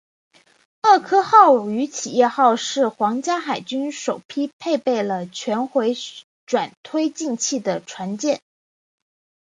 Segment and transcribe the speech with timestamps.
[0.81, 5.93] 厄科号与企业号是皇家海军首批配备了全回
[6.47, 8.41] 转推进器的船舰。